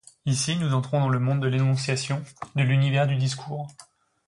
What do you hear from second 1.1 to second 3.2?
monde de l'énonciation, de l'univers du